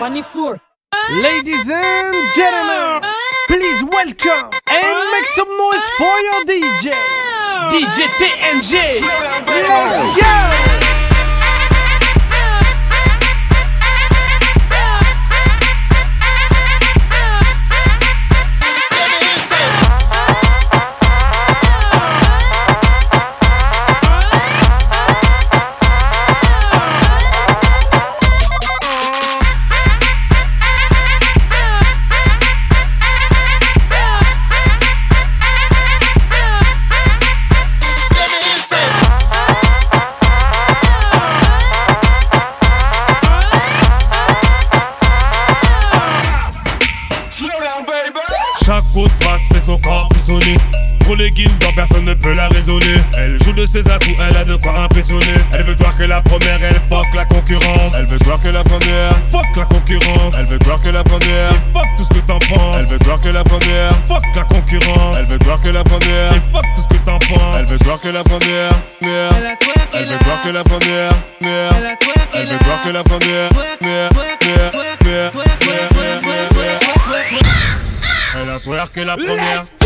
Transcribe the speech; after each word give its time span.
on 0.00 0.14
the 0.14 0.22
floor. 0.22 0.58
Ladies 1.10 1.68
and 1.68 2.34
gentlemen, 2.34 3.10
please 3.48 3.84
welcome 3.84 4.50
and 4.70 5.10
make 5.12 5.26
some 5.26 5.48
noise 5.48 5.88
for 5.98 6.18
your 6.26 6.44
DJ, 6.44 6.94
DJ 7.70 8.06
TNG. 8.18 9.00
Let's 9.46 10.20
go! 10.20 10.69
Ses 53.70 53.88
atouts, 53.88 54.10
elle 54.28 54.36
a 54.36 54.44
de 54.44 54.56
quoi 54.56 54.80
impressionner. 54.80 55.24
Elle 55.52 55.62
veut 55.62 55.74
croire 55.74 55.96
que 55.96 56.02
la 56.02 56.20
première, 56.20 56.58
elle 56.62 56.80
fuck 56.88 57.06
la 57.14 57.24
concurrence. 57.24 57.92
Elle 57.96 58.06
veut 58.06 58.18
croire 58.18 58.40
que 58.42 58.48
la 58.48 58.64
première, 58.64 59.12
fuck 59.30 59.46
la 59.56 59.64
concurrence. 59.64 60.34
Elle 60.38 60.46
veut 60.46 60.58
croire 60.58 60.80
que 60.80 60.88
la 60.88 61.04
première, 61.04 61.52
fuck 61.72 61.86
tout 61.96 62.04
ce 62.04 62.08
que 62.08 62.26
t'en 62.26 62.38
penses. 62.38 62.76
Elle 62.80 62.86
veut 62.86 62.98
croire 62.98 63.20
que 63.20 63.28
la 63.28 63.44
première, 63.44 63.92
fuck 64.08 64.24
la 64.34 64.42
concurrence. 64.44 65.16
Elle 65.18 65.26
veut 65.26 65.38
croire 65.38 65.60
que 65.60 65.68
la 65.68 65.84
première, 65.84 66.34
fuck 66.52 66.64
tout 66.74 66.82
ce 66.82 66.88
que 66.88 67.04
t'en 67.04 67.18
penses. 67.18 67.56
Elle 67.58 67.66
veut 67.66 67.78
croire 67.78 68.00
que 68.00 68.08
la 68.08 68.24
première, 68.24 68.72
merde. 69.00 69.36
Elle 69.92 70.06
veut 70.06 70.18
croire 70.18 70.42
que 70.42 70.48
la 70.48 70.64
première, 70.64 71.12
merde. 71.40 71.76
Elle 72.34 72.46
veut 72.46 72.58
croire 72.58 72.82
que 72.82 72.90
la 72.90 73.02
première, 73.04 73.50
merde, 73.80 74.14
merde, 74.14 74.74
merde, 75.04 75.34
Elle 78.42 78.50
a 78.50 78.58
twerké 78.60 79.04
la 79.04 79.16
première. 79.16 79.64
que 79.64 79.80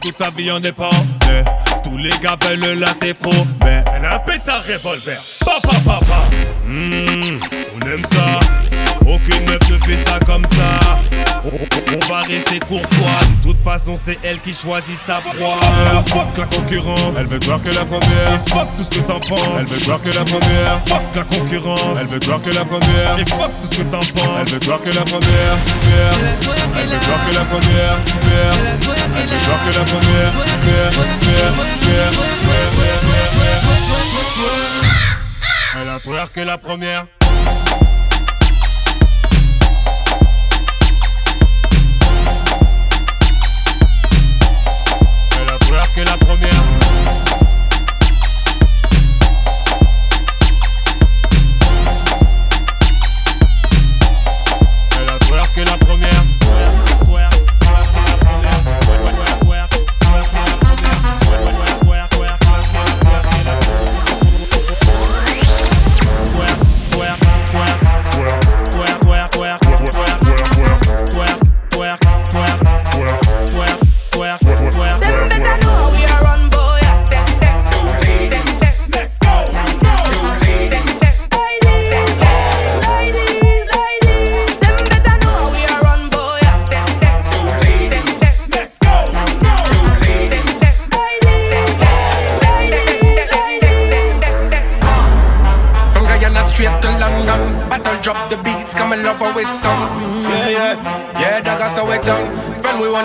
toute 0.00 0.18
sa 0.18 0.30
vie 0.30 0.50
en 0.50 0.60
dépend. 0.60 0.90
Tous 1.84 1.96
les 1.96 2.10
gars 2.22 2.36
veulent 2.42 2.78
la 2.78 2.94
défaut, 2.94 3.46
mais 3.64 3.84
elle 3.94 4.04
a 4.04 4.16
un 4.16 4.18
pétard 4.18 4.62
revolver. 4.64 5.18
Papa, 5.44 5.76
papa. 5.84 6.28
Mmh, 6.66 7.40
on 7.74 7.86
aime 7.86 8.04
ça. 8.04 8.69
Aucune 9.10 9.44
meuf 9.44 9.58
ne 9.68 9.76
fait 9.78 9.98
ça 10.08 10.20
comme 10.24 10.44
ça. 10.44 11.00
On, 11.44 12.06
va 12.08 12.20
rester 12.20 12.60
courtois. 12.60 13.20
De 13.42 13.48
toute 13.48 13.60
façon, 13.64 13.96
c'est 13.96 14.16
elle 14.22 14.38
qui 14.40 14.54
choisit 14.54 14.96
sa 15.04 15.14
proie. 15.16 15.58
Elle 15.90 16.12
fuck 16.12 16.28
la 16.38 16.44
concurrence. 16.44 17.14
Elle 17.18 17.26
veut 17.26 17.40
croire 17.40 17.60
que 17.60 17.70
la 17.70 17.84
première. 17.84 18.34
Et 18.34 18.50
fuck 18.50 18.68
tout 18.76 18.84
ce 18.84 18.90
que 18.90 19.00
t'en 19.04 19.18
penses. 19.18 19.40
Elle 19.58 19.66
veut 19.66 19.80
croire 19.80 20.00
que 20.00 20.10
la 20.10 20.24
première. 20.24 20.80
Fuck 20.86 21.02
la 21.16 21.24
concurrence. 21.24 21.98
Elle 22.00 22.06
veut 22.06 22.20
croire 22.20 22.40
que 22.40 22.50
la 22.50 22.64
première. 22.64 23.18
Et 23.18 23.28
fuck 23.28 23.50
tout 23.60 23.66
ce 23.68 23.76
que 23.78 23.82
t'en 23.82 23.98
penses. 23.98 24.38
Elle 24.42 24.52
veut 24.52 24.60
croire 24.60 24.80
que 24.80 24.90
la 24.90 25.02
première. 25.02 25.58
Elle 26.78 26.86
veut 26.86 26.98
croire 26.98 27.26
que 27.28 27.34
la 27.34 27.44
première. 27.44 27.98
Elle 29.18 29.26
veut 29.26 29.38
croire 29.42 29.64
que 29.64 29.74
la 29.76 29.84
première. 29.84 30.32
Elle 35.80 35.88
a 35.88 36.26
que 36.28 36.40
la 36.42 36.58
première. 36.58 37.19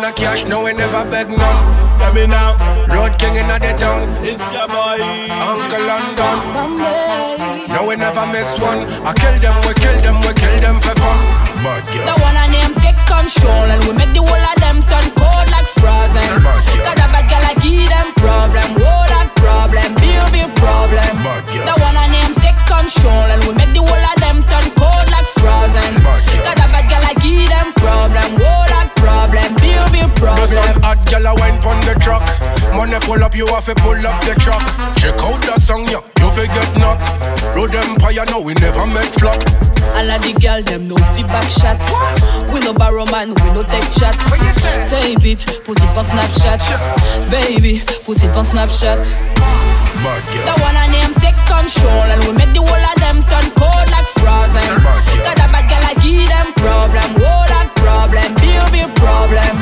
a 0.05 0.11
cash, 0.13 0.45
no 0.45 0.63
we 0.63 0.73
never 0.73 1.03
beg 1.09 1.29
none. 1.29 1.59
Let 1.99 2.13
me 2.13 2.27
now. 2.27 2.53
Road 2.87 3.17
king 3.17 3.35
in 3.35 3.47
the 3.47 3.57
town. 3.81 4.05
It's 4.21 4.43
your 4.53 4.67
boy. 4.67 5.01
Uncle 5.33 5.81
London. 5.81 6.37
Bombay. 6.53 7.65
No 7.67 7.87
we 7.87 7.95
never 7.95 8.25
miss 8.27 8.59
one. 8.59 8.85
I 9.01 9.13
kill 9.13 9.35
them, 9.39 9.55
we 9.65 9.73
kill 9.73 9.97
them. 10.01 10.24
pull 33.05 33.23
up, 33.23 33.35
you 33.35 33.45
have 33.47 33.65
to 33.65 33.75
pull 33.75 33.95
up 33.95 34.19
the 34.25 34.33
truck. 34.41 34.61
Check 34.97 35.15
out 35.21 35.39
the 35.45 35.59
song, 35.61 35.85
yeah, 35.85 36.01
you 36.19 36.29
fi 36.33 36.49
get 36.49 36.69
knocked. 36.75 37.05
Road 37.55 37.73
Empire, 37.73 38.25
no, 38.29 38.41
we 38.41 38.53
never 38.55 38.85
make 38.87 39.13
flop. 39.21 39.37
All 39.93 40.09
of 40.09 40.19
the 40.25 40.33
girl, 40.41 40.61
them 40.63 40.89
no 40.89 40.97
feedback 41.13 41.47
shot. 41.47 41.77
We 42.51 42.59
no 42.59 42.73
borrow 42.73 43.05
man, 43.05 43.29
we 43.29 43.47
no 43.53 43.61
take 43.61 43.89
chat. 43.93 44.17
Tape 44.89 45.23
it, 45.23 45.45
put 45.63 45.77
it 45.77 45.89
on 45.93 46.05
Snapchat. 46.09 46.59
Baby, 47.29 47.81
put 48.03 48.23
it 48.23 48.33
on 48.33 48.45
Snapchat. 48.45 49.05
The 50.05 50.55
one 50.61 50.75
I 50.75 50.89
name 50.89 51.13
take 51.21 51.37
control, 51.45 52.09
and 52.09 52.21
we 52.25 52.33
make 52.33 52.53
the 52.53 52.61
whole 52.61 52.85
of 52.89 52.97
them 52.99 53.21
turn 53.29 53.47
cold 53.53 53.87
like 53.93 54.09
frozen. 54.17 54.81
Got 55.21 55.39
a 55.39 55.47
bad 55.53 55.69
girl, 55.69 55.85
I 55.85 55.93
give 56.01 56.27
them 56.27 56.53
problem. 56.57 57.21
Whoa, 57.21 57.54
problem, 57.85 58.29
big 58.41 58.57
big 58.73 58.89
problem. 58.97 59.53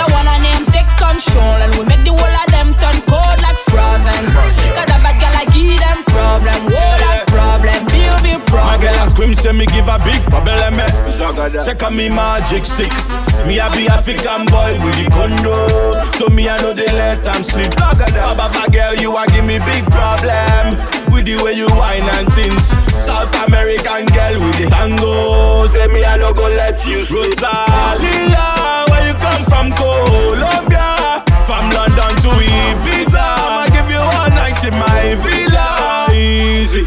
The 0.00 0.06
one 0.16 0.24
I 0.24 0.40
name 0.40 0.64
take 0.72 0.88
control 0.96 1.60
and 1.60 1.72
we 1.76 1.84
make 1.84 2.02
the 2.08 2.16
whole 2.16 2.36
of 2.40 2.48
them 2.48 2.72
turn 2.80 2.96
cold 3.04 3.38
like 3.44 3.60
frozen. 3.68 4.32
Got 4.72 4.88
a 4.88 4.98
bad 5.04 5.20
girl 5.20 5.36
I 5.36 5.44
give 5.52 5.76
them 5.76 6.00
problem, 6.08 6.72
whole 6.72 6.96
that 7.04 7.28
problem, 7.28 7.80
big 7.92 8.08
big 8.24 8.40
problem. 8.48 8.72
My 8.72 8.80
girl 8.80 8.96
I 8.96 9.04
scream 9.12 9.34
say 9.36 9.52
me 9.52 9.68
give 9.76 9.92
a 9.92 10.00
big 10.00 10.20
problem. 10.32 10.80
Second 11.60 11.92
eh, 11.92 11.96
me 11.96 12.06
magic 12.08 12.64
stick. 12.64 12.92
Me 13.44 13.60
a 13.60 13.68
be 13.76 13.84
African 13.92 14.48
boy 14.48 14.72
with 14.80 14.96
the 14.96 15.06
condo. 15.12 15.68
So 16.16 16.32
me 16.32 16.48
I 16.48 16.56
know 16.64 16.72
they 16.72 16.88
let 16.96 17.24
them 17.24 17.44
sleep. 17.44 17.76
Baba, 17.76 18.08
baba 18.34 18.64
girl, 18.72 18.94
you 18.96 19.12
a 19.16 19.26
give 19.28 19.44
me 19.44 19.60
big 19.68 19.84
problem. 19.92 21.05
With 21.16 21.24
the 21.24 21.40
way 21.42 21.56
you 21.56 21.66
wine 21.80 22.04
and 22.20 22.28
things. 22.36 22.68
South 22.92 23.32
American 23.48 24.04
girl 24.12 24.36
with 24.44 24.60
the 24.60 24.68
tango. 24.68 25.64
Say 25.72 25.88
me 25.88 26.04
I 26.04 26.20
no 26.20 26.32
go 26.36 26.44
let 26.44 26.76
you. 26.84 27.00
Rosalia, 27.08 28.84
where 28.92 29.04
you 29.08 29.16
come 29.24 29.42
from, 29.48 29.72
Colombia? 29.72 31.24
From 31.48 31.72
London 31.72 32.12
to 32.20 32.30
Ibiza, 32.36 33.16
I'ma 33.16 33.64
give 33.72 33.88
you 33.88 34.04
one 34.20 34.36
night 34.36 34.60
in 34.60 34.76
my 34.76 35.16
villa. 35.24 36.12
Easy. 36.12 36.84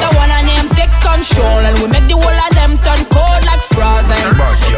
The 0.00 0.08
one 0.16 0.32
I 0.32 0.40
name 0.40 0.72
take 0.72 0.94
control 1.04 1.60
and 1.60 1.76
we 1.84 1.86
make 1.92 2.08
the 2.08 2.16
whole 2.16 2.32
of 2.32 2.52
them 2.56 2.72
turn 2.80 3.04
cold 3.12 3.42
like 3.44 3.60
frozen. 3.76 4.16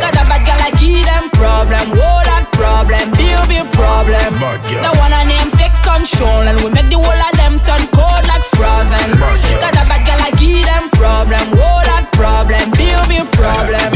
Got 0.02 0.18
a 0.18 0.26
bad 0.26 0.42
girl 0.42 0.58
I 0.58 0.74
give 0.74 1.06
them 1.06 1.30
problem, 1.30 1.94
whole 1.94 2.24
lot 2.26 2.50
problem, 2.50 3.06
big 3.14 3.38
big 3.46 3.62
problem. 3.70 4.42
The 4.42 4.90
one 4.98 5.14
I 5.14 5.22
name 5.22 5.54
take 5.54 5.61
control 5.98 6.42
and 6.48 6.58
we 6.64 6.70
make 6.70 6.88
the 6.88 6.96
whole 6.96 7.22
of 7.28 7.32
them 7.36 7.54
turn 7.68 7.84
cold 7.92 8.24
like 8.30 8.44
frozen. 8.56 9.12
Got 9.60 9.76
a 9.76 9.84
bad 9.84 10.00
girl 10.08 10.20
I 10.24 10.30
give 10.40 10.64
them 10.64 10.88
problem, 10.96 11.44
whole 11.60 11.84
lot 11.90 12.04
problem, 12.12 12.64
big 12.72 12.96
big 13.08 13.26
problem. 13.36 13.88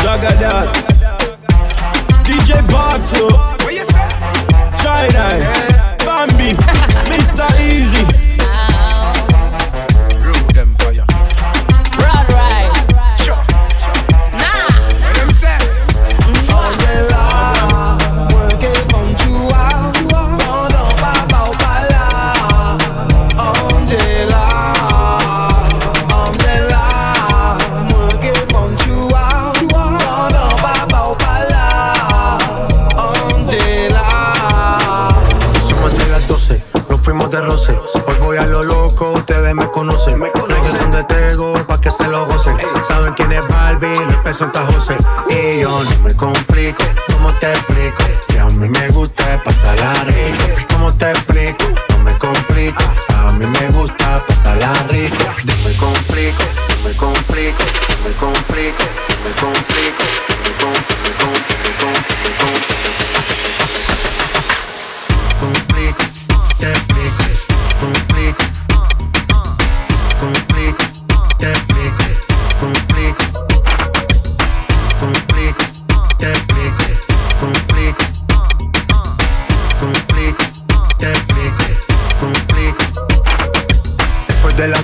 Zagadat, 0.00 0.72
DJ 2.24 2.64
Bartu, 2.72 3.28
China, 4.80 5.24
Bambi, 6.06 6.50
quién 43.18 43.32
es 43.32 43.48
Barbie, 43.48 44.06
les 44.06 44.16
presenta 44.18 44.64
José. 44.66 44.96
Y 45.28 45.60
yo 45.60 45.82
no 45.82 46.02
me 46.04 46.14
complico, 46.14 46.84
¿cómo 47.12 47.32
te 47.34 47.50
explico? 47.50 48.04
Que 48.28 48.38
a 48.38 48.44
mí 48.46 48.68
me 48.68 48.88
gusta 48.88 49.42
pasarla 49.44 49.92
rico. 50.04 50.44
¿Cómo 50.72 50.92
te 50.94 51.10
explico? 51.10 51.64
No 51.90 51.98
me 52.04 52.12
complico. 52.18 52.84
A 53.14 53.32
mí 53.32 53.46
me 53.46 53.68
gusta. 53.70 54.24
No 54.48 54.54
me 54.54 54.56
complico, 54.56 55.24
no 55.46 55.64
me 55.64 55.74
complico, 55.76 56.44
no 56.68 56.84
me 56.84 56.94
complico, 56.96 57.64
no 57.88 58.04
me 58.04 58.12
complico, 58.14 58.84
no 59.10 59.24
me 59.24 59.32
complico, 59.34 60.04
no 60.30 60.44
me 60.44 61.12
complico, 61.18 61.86
me 62.18 62.30
complico. 62.38 62.88
Complico, 65.40 66.04
te 66.58 66.68
explico, 66.70 67.24
complico, 67.80 68.44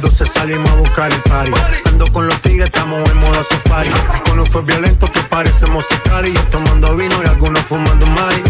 12 0.05 0.27
salimos 0.27 0.71
a 0.71 0.77
buscar 0.77 1.11
el 1.11 1.21
party. 1.23 1.53
Ando 1.87 2.05
con 2.12 2.27
los 2.27 2.39
tigres, 2.43 2.67
estamos 2.67 3.11
en 3.11 3.17
modo 3.17 3.43
safari. 3.43 3.89
Uno 4.33 4.45
fue 4.45 4.61
violento 4.61 5.11
que 5.11 5.21
parecemos 5.21 5.87
y 5.91 6.31
Tomando 6.51 6.95
vino 6.95 7.15
y 7.25 7.27
algunos 7.27 7.61
fumando 7.62 8.06
mari. 8.09 8.43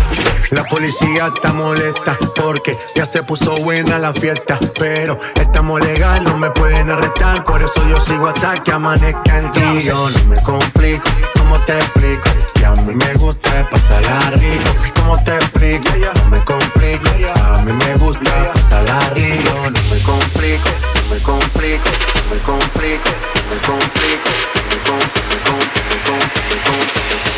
La 0.50 0.64
policía 0.64 1.30
está 1.34 1.52
molesta 1.52 2.16
porque 2.36 2.76
ya 2.94 3.06
se 3.06 3.22
puso 3.22 3.54
buena 3.58 3.98
la 3.98 4.12
fiesta. 4.12 4.58
Pero 4.78 5.18
estamos 5.36 5.80
legal, 5.80 6.24
no 6.24 6.36
me 6.36 6.50
pueden 6.50 6.90
arrestar. 6.90 7.44
Por 7.44 7.62
eso 7.62 7.88
yo 7.88 8.00
sigo 8.00 8.26
hasta 8.26 8.62
que 8.62 8.72
amanezca 8.72 9.38
en 9.38 9.52
ti. 9.52 9.82
Yo 9.84 10.10
no 10.10 10.24
me 10.28 10.42
complico, 10.42 11.08
¿cómo 11.38 11.58
te 11.60 11.74
explico? 11.74 12.30
Que 12.54 12.66
a 12.66 12.72
mí 12.72 12.94
me 12.94 13.14
gusta 13.14 13.70
pasarla 13.70 14.30
rico. 14.32 14.70
¿Cómo 14.96 15.22
te 15.22 15.34
explico? 15.36 15.88
No 16.16 16.30
me 16.30 16.44
complico, 16.44 17.08
a 17.44 17.62
mí 17.62 17.72
me 17.72 17.96
gusta 17.96 18.52
pasarla 18.52 18.98
rico. 19.14 19.50
No 19.72 19.94
me 19.94 20.02
complico, 20.02 20.68
me 21.14 21.20
complico, 21.22 21.90
me 22.28 22.38
complico, 22.40 23.10
me 23.48 23.56
complico, 23.64 24.30
me 24.68 24.78
complico, 24.82 25.12
me 25.30 25.38
complico, 25.46 26.12
me 26.50 26.56
complico. 26.66 27.34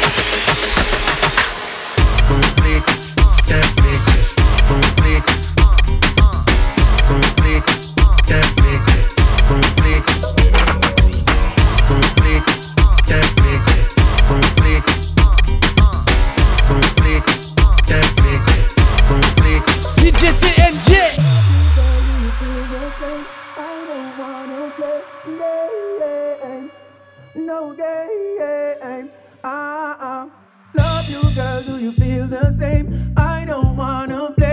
Complico, 2.26 2.92
No 27.36 27.74
game. 27.74 29.10
Uh-uh. 29.44 30.28
Love 30.76 31.08
you, 31.08 31.22
girl. 31.36 31.62
Do 31.62 31.78
you 31.78 31.92
feel 31.92 32.26
the 32.26 32.56
same? 32.58 33.14
I 33.16 33.44
don't 33.44 33.76
wanna 33.76 34.32
play 34.36 34.45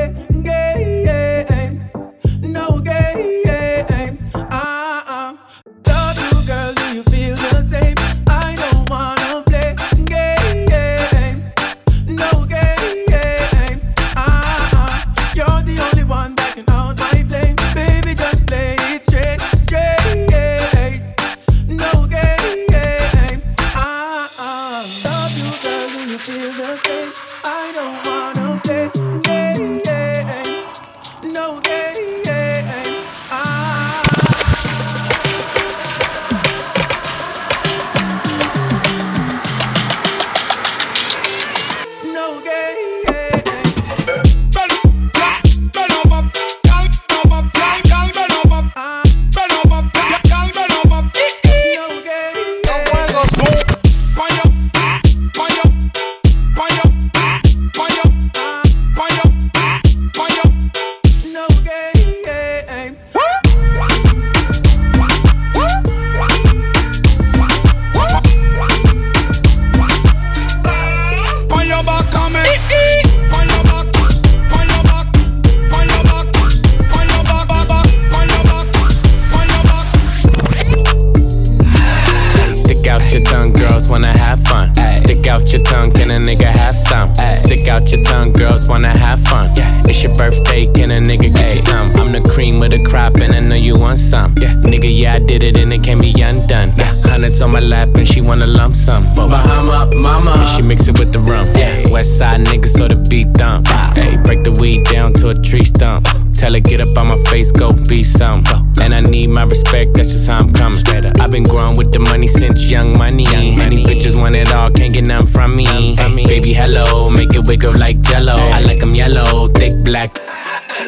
have 86.74 87.16
some? 87.16 87.40
Stick 87.40 87.68
out 87.68 87.90
your 87.92 88.04
tongue, 88.04 88.34
girls 88.34 88.70
wanna 88.70 88.98
have 88.98 89.22
fun. 89.22 89.52
It's 89.86 90.02
your 90.04 90.14
birthday, 90.16 90.66
can 90.74 90.92
a 90.92 90.96
nigga 90.96 91.34
get 91.34 91.56
you 91.56 91.62
some? 91.62 91.92
I'm 91.96 92.12
the 92.12 92.22
cream 92.34 92.60
with 92.60 92.72
the 92.72 92.84
crop, 92.84 93.16
and 93.16 93.34
I 93.34 93.40
know 93.40 93.56
you 93.56 93.78
want 93.78 94.00
some. 94.00 94.36
Yeah. 94.38 94.54
Nigga, 94.54 94.90
yeah, 94.90 95.16
I 95.16 95.20
did 95.20 95.44
it, 95.44 95.58
and 95.58 95.72
it 95.74 95.84
can't 95.84 96.02
be 96.02 96.14
undone. 96.22 96.72
Hundreds 97.06 97.42
on 97.42 97.52
my 97.52 97.60
lap, 97.60 97.90
and 97.96 98.08
she 98.08 98.22
wanna 98.22 98.48
lump 98.48 98.76
sum. 98.76 99.04
Bahama, 99.16 99.94
mama, 99.96 100.32
and 100.32 100.50
she 100.50 100.62
mix 100.62 100.88
it 100.88 100.98
with 101.00 101.12
the 101.14 101.20
rum. 101.20 101.48
Yeah. 101.56 101.84
West 101.92 102.18
side 102.18 102.42
niggas, 102.42 102.78
so 102.78 102.88
the 102.88 102.96
beat 103.10 103.28
thump. 103.36 103.68
Hey, 103.96 104.18
break 104.18 104.44
the 104.44 104.52
weed 104.60 104.86
down 104.86 105.14
to 105.14 105.28
a 105.28 105.36
tree 105.36 105.64
stump. 105.64 106.08
Tell 106.44 106.52
her, 106.52 106.60
get 106.60 106.82
up 106.82 106.98
on 106.98 107.08
my 107.08 107.16
face, 107.32 107.54
go 107.54 107.72
be 107.88 108.04
some. 108.04 108.44
And 108.82 108.94
I 108.94 109.00
need 109.00 109.28
my 109.28 109.44
respect, 109.44 109.94
that's 109.94 110.12
just 110.12 110.30
how 110.30 110.40
I'm 110.40 110.52
coming. 110.52 110.84
I've 111.22 111.32
been 111.32 111.46
growing 111.46 111.78
with 111.78 111.94
the 111.94 112.00
money 112.00 112.28
since 112.28 112.70
young 112.70 112.98
money. 112.98 113.24
Many 113.24 113.86
bitches 113.86 114.20
want 114.20 114.36
it 114.36 114.54
all, 114.54 114.70
can't 114.70 114.92
get 114.92 115.08
none 115.08 115.26
from 115.26 115.56
me. 115.56 115.64
Hey, 115.64 116.26
baby, 116.26 116.52
hello, 116.52 117.10
make 117.10 117.34
it 117.34 117.48
wiggle 117.48 117.72
like 117.80 118.02
jello. 118.02 118.34
I 118.34 118.60
like 118.60 118.82
them 118.82 118.94
yellow, 118.94 119.48
thick, 119.48 119.72
black. 119.86 120.20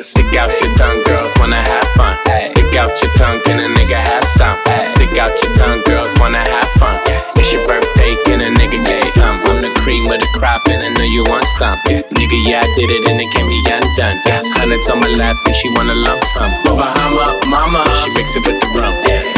Stick 0.03 0.35
out 0.35 0.51
your 0.59 0.75
tongue, 0.75 1.01
girls 1.03 1.31
wanna 1.39 1.61
have 1.61 1.87
fun. 1.95 2.17
Stick 2.47 2.75
out 2.75 2.91
your 3.01 3.13
tongue, 3.13 3.39
can 3.45 3.57
a 3.57 3.73
nigga 3.73 3.95
have 3.95 4.25
some? 4.25 4.57
Stick 4.89 5.17
out 5.17 5.41
your 5.41 5.53
tongue, 5.53 5.81
girls 5.85 6.11
wanna 6.19 6.39
have 6.39 6.67
fun. 6.71 6.99
It's 7.37 7.53
your 7.53 7.65
birthday 7.65 7.94
and 8.27 8.41
a 8.41 8.51
nigga 8.51 8.83
get 8.85 9.01
some. 9.13 9.41
I'm 9.45 9.61
the 9.61 9.73
cream 9.81 10.05
of 10.11 10.19
the 10.19 10.27
crop 10.37 10.67
and 10.67 10.83
I 10.83 10.89
know 10.93 11.03
you 11.03 11.23
want 11.23 11.43
stop 11.45 11.79
Yeah. 11.89 12.01
Nigga, 12.13 12.37
yeah, 12.45 12.61
I 12.61 12.75
did 12.75 12.89
it 12.89 13.09
and 13.09 13.19
it 13.19 13.31
can 13.31 13.47
be 13.47 13.59
undone. 13.65 14.19
Hundreds 14.53 14.89
on 14.89 14.99
my 14.99 15.07
lap 15.07 15.37
and 15.45 15.55
she 15.55 15.69
wanna 15.75 15.95
lump 15.95 16.23
some. 16.23 16.51
Bahama 16.65 17.39
mama, 17.47 17.83
she 18.03 18.09
mix 18.13 18.35
it 18.35 18.45
with 18.45 18.61
the 18.61 18.79
rum. 18.79 19.34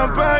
champagne. 0.00 0.39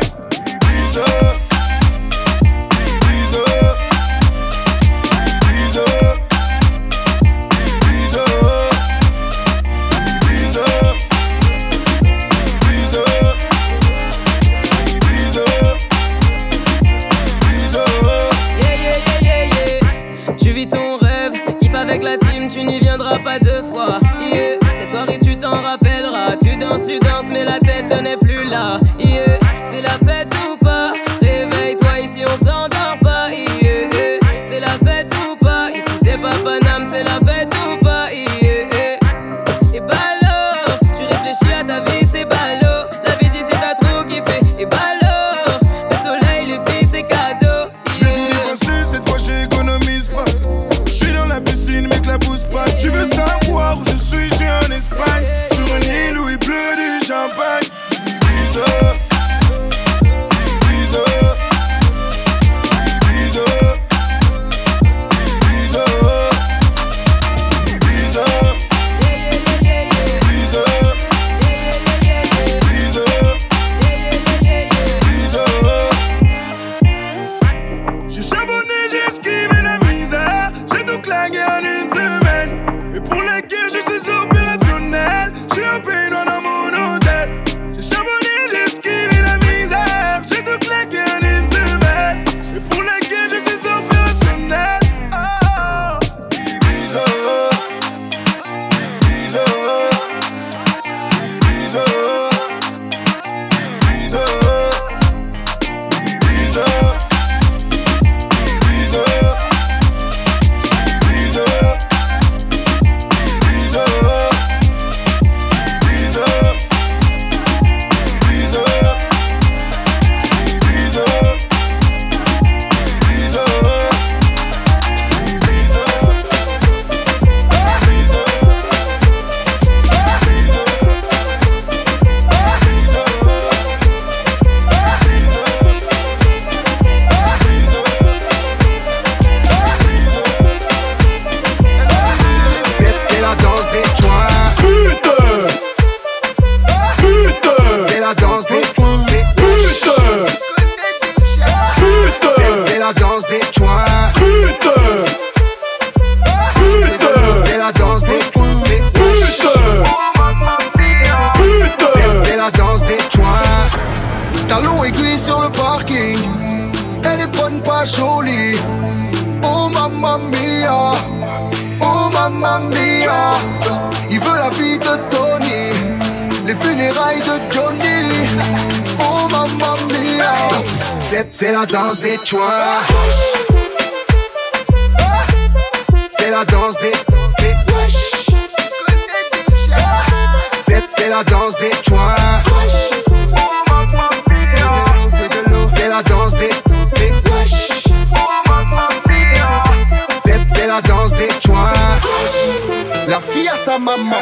à 203.47 203.55
sa 203.55 203.79
maman 203.79 204.15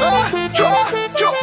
ah, 0.00 0.26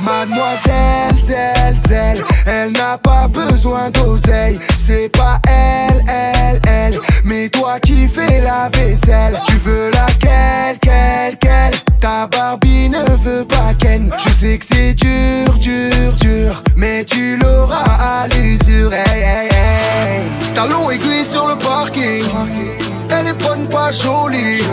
Mademoiselle, 0.02 1.16
zèle, 1.22 1.78
zèle, 1.88 2.24
elle 2.46 2.72
n'a 2.74 2.98
pas 2.98 3.28
besoin 3.28 3.90
d'oseille. 3.92 4.60
C'est 4.78 5.10
pas 5.10 5.40
elle, 5.48 6.04
elle, 6.08 6.62
elle, 6.68 7.00
mais 7.24 7.50
toi 7.50 7.80
qui 7.80 8.08
fais 8.08 8.42
la 8.42 8.70
vaisselle. 8.70 9.40
Tu 9.46 9.54
veux 9.58 9.92
laquelle, 9.92 10.78
quelle, 10.82 11.38
quelle? 11.38 11.93
Ta 12.04 12.28
Barbie 12.28 12.90
ne 12.90 13.06
veut 13.24 13.46
pas 13.46 13.74
Ken. 13.80 14.12
Je 14.18 14.30
sais 14.34 14.58
que 14.58 14.66
c'est 14.66 14.94
dur, 14.94 15.54
dur, 15.58 16.12
dur. 16.20 16.62
Mais 16.76 17.06
tu 17.06 17.38
l'auras 17.38 17.86
à 17.98 18.28
l'usure. 18.28 18.92
Hey, 18.92 19.24
hey, 19.24 19.48
hey. 19.50 20.22
Talon 20.54 20.92
aiguille 20.92 21.24
sur 21.24 21.48
le 21.48 21.56
parking. 21.56 22.26
Elle 23.10 23.28
est 23.28 23.42
bonne, 23.42 23.70
pas 23.70 23.90
jolie. 23.94 24.66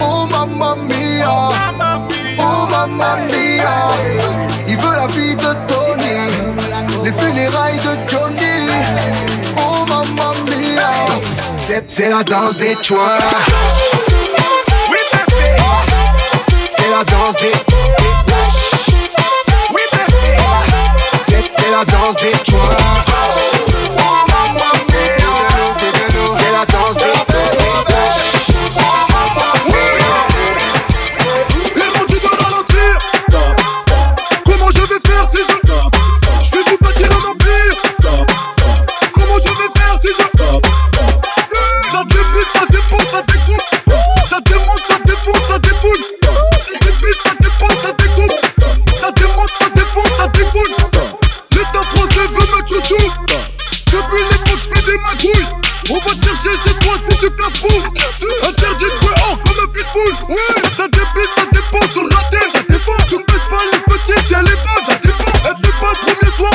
Oh 0.00 0.28
mamma 0.30 0.76
mia. 0.86 1.50
Oh 2.38 2.68
mamma 2.70 3.16
mia. 3.26 3.90
Il 4.68 4.76
veut 4.76 4.94
la 4.94 5.08
vie 5.08 5.34
de 5.34 5.52
Tony. 5.66 7.02
Les 7.02 7.12
funérailles 7.14 7.78
de 7.78 8.08
Johnny. 8.08 8.70
Oh 9.58 9.84
mamma 9.88 10.30
mia. 10.46 11.80
C'est 11.88 12.08
la 12.08 12.22
danse 12.22 12.58
des 12.58 12.76
choix. 12.80 13.18
C'est 16.84 16.90
la 16.90 17.02
danse 17.02 17.34
des. 17.36 17.52
C'est 21.56 21.70
la 21.70 21.84
danse 21.86 22.16
des 22.16 22.32
choix. 22.50 23.13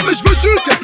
Mas 0.10 0.22
vou 0.22 0.34
chutar. 0.34 0.79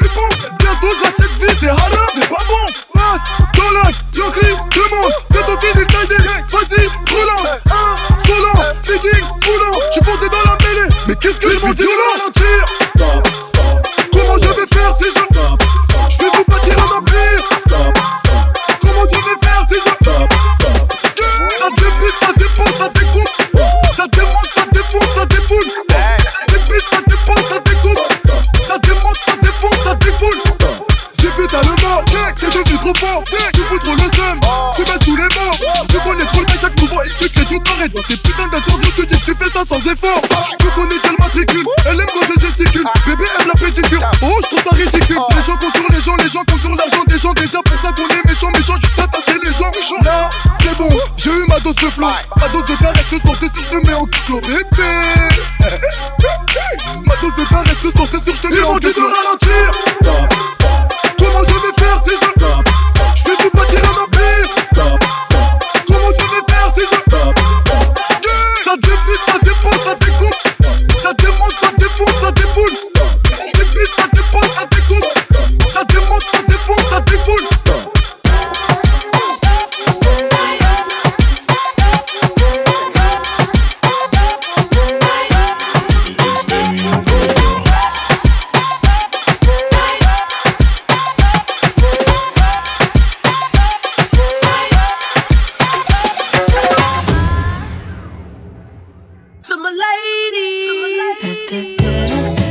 Da 101.47 101.57
da 101.77 102.35
da. 102.35 102.44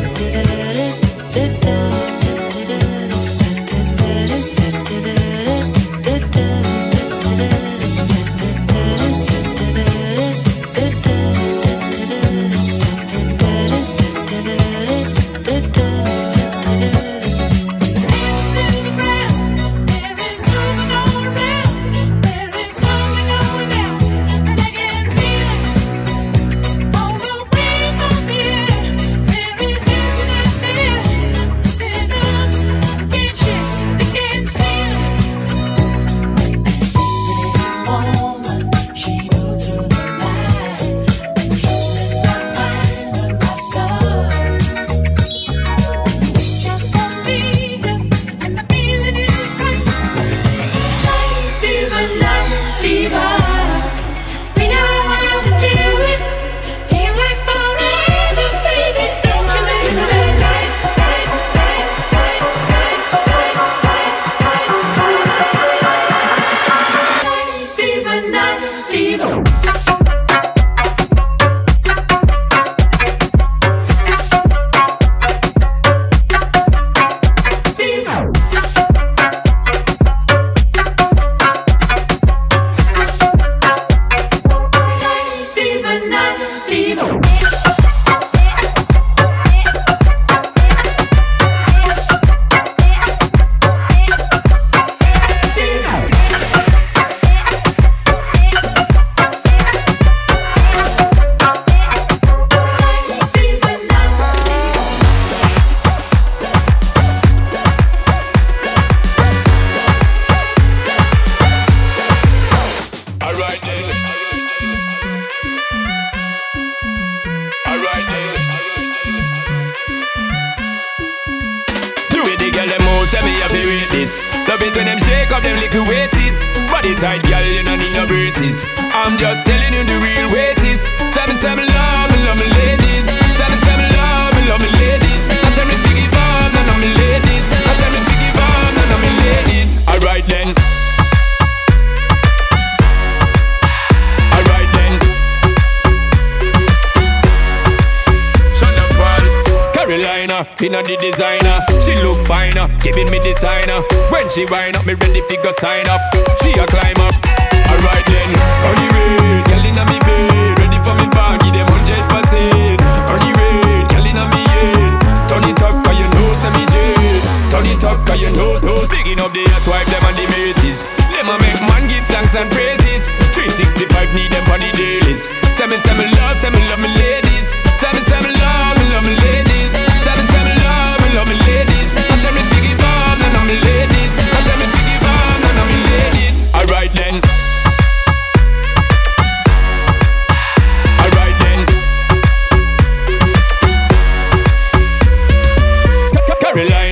giving 152.85 153.11
me 153.11 153.19
designer. 153.19 153.81
When 154.13 154.29
she 154.29 154.45
wind 154.47 154.77
up, 154.77 154.87
me 154.87 154.95
ready 154.95 155.23
fi 155.23 155.37
go 155.43 155.53
sign 155.59 155.89
up. 155.89 156.14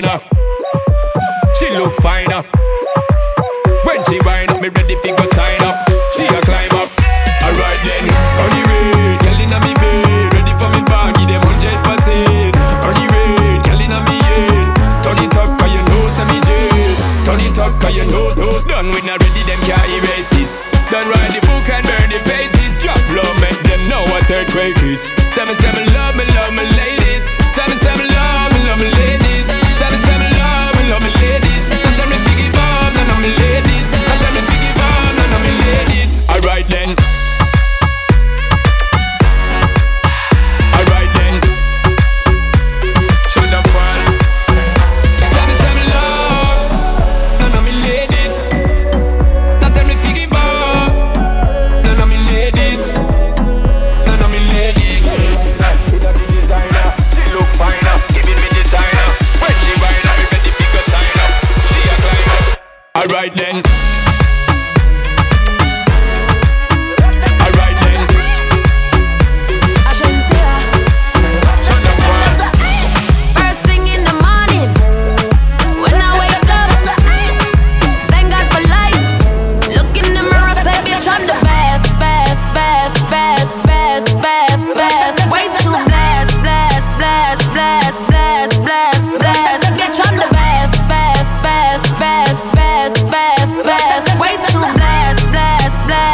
finer. 0.03 0.21
She 1.55 1.71
look 1.71 1.95
finer. 1.97 2.43
When 3.85 4.03
she 4.05 4.19
wind 4.21 4.51
up, 4.51 4.61
me 4.61 4.69
ready 4.69 4.97
fi 4.97 5.15
go 5.15 5.25
sign 5.35 5.62
up. 5.62 5.77
She 6.17 6.25
a 6.27 6.41
climb 6.43 6.71
up. 6.73 6.88
Alright 7.43 7.81
then, 7.85 8.07
on 8.38 8.51
the 8.55 8.62
way, 8.69 9.19
girl 9.19 9.41
inna 9.41 9.59
me 9.67 9.75
bed, 9.75 10.35
ready 10.35 10.55
for 10.55 10.71
me 10.71 10.83
bag, 10.87 11.15
give 11.19 11.29
them 11.29 11.43
hundred 11.43 11.79
percent. 11.83 12.55
On 12.87 12.95
the 12.95 13.07
way, 13.11 13.59
girl 13.67 13.81
inna 13.83 13.99
me 14.07 14.19
head, 14.23 15.03
turn 15.03 15.19
it 15.19 15.37
up 15.37 15.51
'cause 15.59 15.75
you 15.75 15.83
know 15.83 16.09
some 16.09 16.29
me 16.31 16.38
jet. 16.47 17.27
Turn 17.27 17.41
it 17.41 17.59
up 17.59 17.73
'cause 17.81 17.95
you 17.95 18.07
know 18.07 18.31
no 18.38 18.51
done. 18.67 18.91
We 18.91 19.03
not 19.03 19.19
ready, 19.23 19.43
them 19.43 19.61
can't 19.67 19.88
erase 19.91 20.29
this. 20.31 20.62
Done 20.91 21.09
write 21.11 21.33
the 21.35 21.41
book 21.47 21.67
and 21.69 21.87
burn 21.87 22.09
the 22.11 22.21
pages. 22.31 22.79
Drop 22.83 23.03
low, 23.11 23.35
make 23.41 23.61
them 23.65 23.88
know 23.88 24.03
what 24.07 24.31
earthquake 24.31 24.79
is. 24.83 25.11
Seven 25.35 25.57
seven 25.59 25.82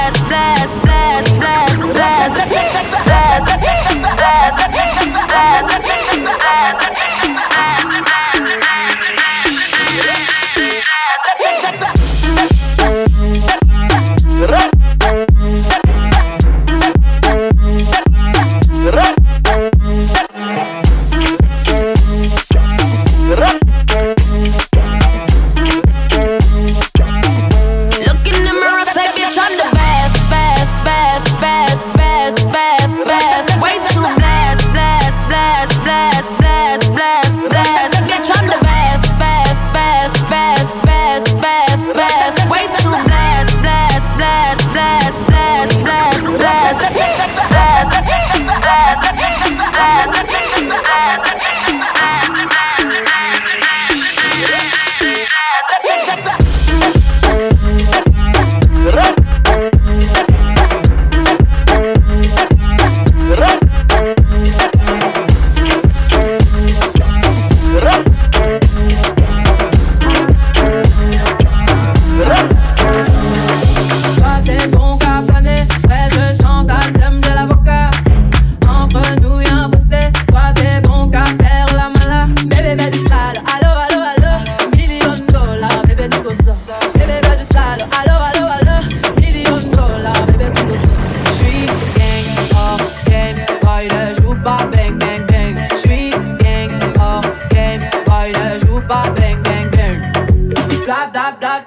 blast, 0.08 0.72
blast, 0.82 1.38
blast, 1.38 1.80
blast, 1.80 1.80
blast, 1.94 2.36
blast, 3.04 3.48
blast, 4.16 4.56
blast, 4.56 5.58
blast, 5.58 5.82
blast, 7.50 8.04
blast. 8.04 8.37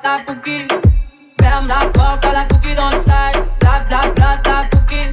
ta 0.01 0.19
bouquille. 0.25 0.67
Ferme 1.41 1.67
la 1.67 1.85
porte 1.87 2.25
à 2.25 2.33
la 2.33 2.43
cookie 2.45 2.75
dans 2.75 2.89
le 2.89 2.97
sac. 2.97 3.35
Bla 3.59 3.81
bla 3.87 4.01
bla 4.15 4.37
ta 4.43 4.63
bouquille. 4.71 5.11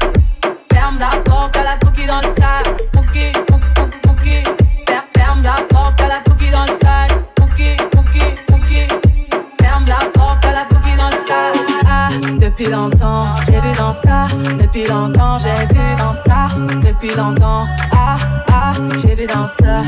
Ferme 0.72 0.98
la 0.98 1.16
porte 1.22 1.56
à 1.56 1.64
la 1.64 1.76
cookie 1.76 2.06
dans 2.06 2.20
le 2.20 2.28
sac. 2.28 2.66
Bouquille. 2.92 3.32
Ferme 5.16 5.42
la 5.42 5.62
porte 5.68 6.00
à 6.00 6.08
la 6.08 6.20
cookie 6.20 6.50
dans 6.50 6.64
le 6.64 6.72
sac. 6.72 7.10
Bouquille, 7.38 7.76
bouquille. 8.48 8.88
Ferme 9.60 9.84
la 9.86 10.06
porte 10.12 10.44
à 10.44 10.52
la 10.52 10.64
cookie 10.64 10.96
dans 10.96 11.10
le 11.10 11.16
sac. 11.16 11.54
Ah, 11.86 12.10
depuis 12.38 12.66
longtemps, 12.66 13.34
j'ai 13.46 13.60
vu 13.60 13.72
dans 13.76 13.92
ça. 13.92 14.28
Depuis 14.60 14.86
longtemps, 14.86 15.38
j'ai 15.38 15.66
vu 15.74 15.96
dans 15.98 16.12
ça. 16.12 16.48
Depuis 16.84 17.14
longtemps, 17.14 17.66
ah, 17.92 18.16
ah, 18.52 18.72
j'ai 18.96 19.14
vu 19.14 19.26
dans 19.26 19.46
ça 19.46 19.82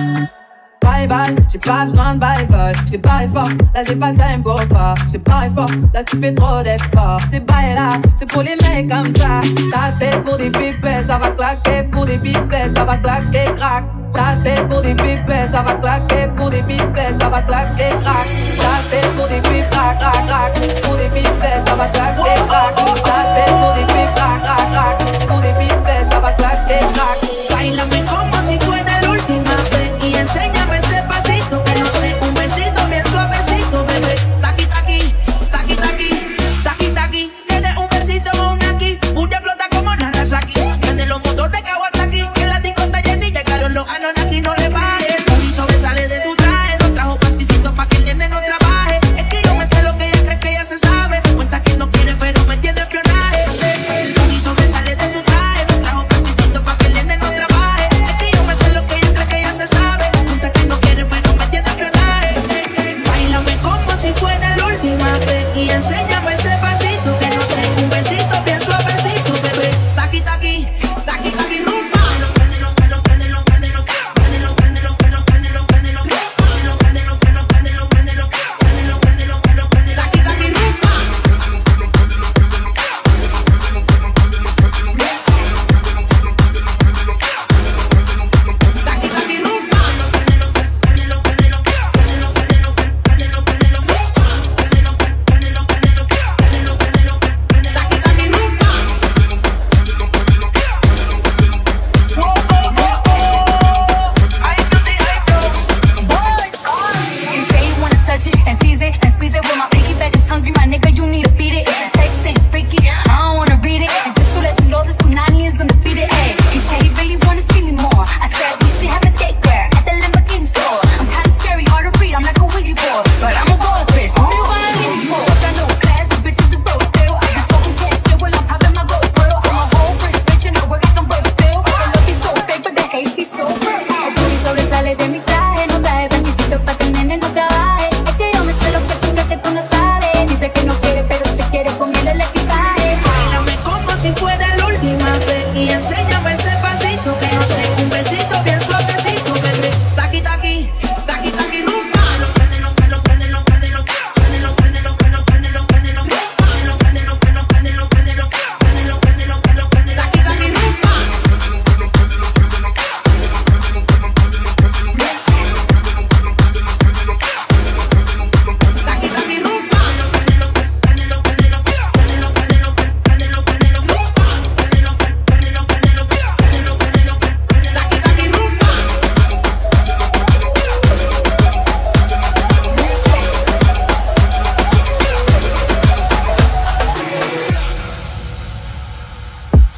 bye 1.01 1.09
bye, 1.09 1.37
j'ai 1.51 1.59
pas 1.59 1.85
besoin 1.85 2.15
de 2.15 2.21
bye 2.21 2.47
bye. 2.47 2.75
J't'ai 2.87 2.99
pas 2.99 3.27
fort, 3.33 3.49
là 3.75 3.83
j'ai 3.87 3.97
pas 3.97 4.11
le 4.11 4.17
time 4.17 4.43
pour 4.43 4.69
toi. 4.69 4.95
J't'ai 5.09 5.19
pas 5.19 5.49
fort, 5.55 5.71
là 5.95 6.05
tu 6.05 6.19
fais 6.19 6.35
trop 6.35 6.63
d'efforts. 6.63 7.21
C'est 7.31 7.45
bye 7.47 7.75
là, 7.75 7.91
c'est 8.15 8.27
pour 8.27 8.43
les 8.43 8.57
mecs 8.57 8.91
comme 8.91 9.15
ça. 9.17 9.41
Ta 9.71 9.93
tête 9.99 10.23
pour 10.25 10.37
des 10.37 10.51
pipettes, 10.51 11.07
ça 11.07 11.19
va 11.19 11.31
claquer 11.31 11.85
pour 11.91 12.05
des 12.07 12.19
pipettes, 12.19 12.77
ça 12.77 12.85
va 12.85 12.97
claquer 12.97 13.51
crack. 13.57 13.85
Ta 14.13 14.35
tête 14.43 14.69
pour 14.69 14.83
des 14.83 14.95
pipettes, 14.95 15.53
ça 15.53 15.63
va 15.63 15.75
claquer 15.75 16.29
pour 16.37 16.51
des 16.51 16.63
pipettes, 16.63 17.21
ça 17.21 17.29
va 17.29 17.43
claquer 17.43 17.95
crack. 18.03 18.27
Ta 18.59 18.91
tête 18.91 19.11
pour 19.17 19.29
des 19.29 19.41
pipettes, 19.41 19.71
crack, 19.71 19.99
crack, 19.99 20.27
crack. 20.27 20.83
Pour 20.83 20.97
des 20.97 21.09
pipettes, 21.09 21.69
ça 21.69 21.77
va 21.77 21.87
claquer 21.87 22.41
crack. 22.49 22.75
Ta 22.75 23.19
tête 23.35 23.55
pour 23.61 23.73
des 23.73 23.85
pipettes, 23.85 24.15
crack, 24.17 24.43
crack, 24.43 24.71
crack. 24.73 25.29
Pour 25.29 25.41
des 25.41 25.53
pipettes, 25.53 26.11
ça 26.11 26.21
va 26.21 26.33
claquer 26.33 26.85
crack. 26.93 27.19
Bailame 27.51 28.05
como 28.07 28.40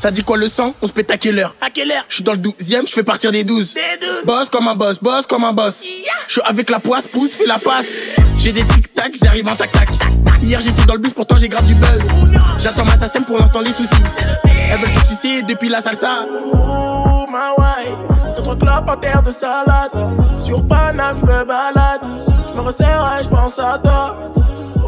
Ça 0.02 0.10
dit 0.10 0.24
quoi 0.24 0.36
le 0.36 0.48
sang? 0.48 0.74
On 0.82 0.88
se 0.88 0.92
pète 0.92 1.12
à 1.12 1.16
quelle 1.16 1.38
heure? 1.38 1.54
À 1.60 1.70
quelle 1.70 1.92
heure 1.92 2.04
Je 2.08 2.16
suis 2.16 2.24
dans 2.24 2.32
le 2.32 2.38
12ème, 2.38 2.88
je 2.88 2.92
fais 2.92 3.04
partir 3.04 3.30
des 3.30 3.44
12. 3.44 3.74
Des 3.74 3.80
12 4.04 4.24
Boss 4.26 4.48
comme 4.48 4.66
un 4.66 4.74
boss, 4.74 4.98
boss 5.00 5.26
comme 5.26 5.44
un 5.44 5.52
boss. 5.52 5.84
Je 6.26 6.32
suis 6.32 6.42
avec 6.44 6.70
la 6.70 6.80
poisse, 6.80 7.06
pousse, 7.06 7.36
fais 7.36 7.46
la 7.46 7.60
passe. 7.60 7.86
J'ai 8.36 8.50
des 8.50 8.64
tic-tac, 8.64 9.12
j'arrive 9.22 9.46
en 9.46 9.54
tac-tac. 9.54 9.88
Hier 10.42 10.60
j'étais 10.60 10.84
dans 10.86 10.94
le 10.94 10.98
bus, 10.98 11.12
pourtant 11.12 11.36
j'ai 11.36 11.48
grave 11.48 11.64
du 11.66 11.76
buzz. 11.76 12.02
J'attends 12.58 12.84
ma 12.84 12.98
SACEM 12.98 13.24
pour 13.24 13.38
l'instant 13.38 13.60
les 13.60 13.70
soucis. 13.70 13.94
Elles 14.44 14.80
veulent 14.80 14.92
tout 14.92 15.06
sucer 15.06 15.42
depuis 15.42 15.68
la 15.68 15.80
salsa. 15.80 16.26
Oh 16.52 17.24
ma 17.30 17.52
wife, 17.56 18.36
notre 18.36 18.56
club 18.56 18.90
en 18.90 18.96
terre 18.96 19.22
de 19.22 19.30
salade. 19.30 19.92
Sur 20.40 20.66
Paname, 20.66 21.16
je 21.20 21.26
me 21.26 21.44
balade. 21.44 22.00
Je 22.48 22.54
me 22.54 22.60
resserre 22.62 23.18
et 23.20 23.22
je 23.22 23.28
pense 23.28 23.56
à 23.60 23.78
toi. 23.80 24.32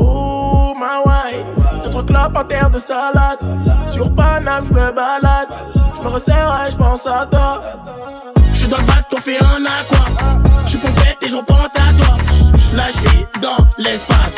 Oh 0.00 0.74
ma 0.77 0.98
wife, 1.07 1.63
notre 1.94 2.07
club 2.07 2.37
en 2.37 2.44
terre 2.44 2.70
de 2.70 2.78
salade. 2.78 3.38
Sur 3.87 4.12
Paname, 4.14 4.64
je 4.66 4.72
me 4.72 4.92
balade. 4.92 5.48
Je 5.96 6.02
me 6.02 6.09
resserre 6.09 6.64
et 6.66 6.70
je 6.70 6.76
pense 6.76 7.07
à 7.07 7.26
toi. 7.26 7.62
Je 8.52 8.59
suis 8.59 8.68
dans 8.68 8.78
le 8.78 8.85
bac, 8.85 9.09
t'en 9.09 9.18
fais 9.18 9.38
un 9.38 9.64
aqua. 9.64 10.42
Je 10.64 10.70
suis 10.70 10.78
pompette 10.78 11.18
et 11.22 11.28
je 11.28 11.37
repense 11.37 11.74
à 11.76 11.92
toi. 11.96 12.16
Là, 12.74 12.85
je 12.90 13.40
dans 13.40 13.64
l'espace. 13.78 14.37